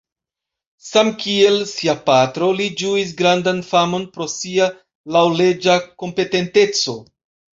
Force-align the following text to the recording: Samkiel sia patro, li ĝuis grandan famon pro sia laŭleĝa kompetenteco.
Samkiel 0.85 1.57
sia 1.71 1.93
patro, 2.07 2.47
li 2.61 2.65
ĝuis 2.81 3.11
grandan 3.19 3.61
famon 3.69 4.07
pro 4.15 4.27
sia 4.37 4.69
laŭleĝa 5.17 5.77
kompetenteco. 6.05 6.97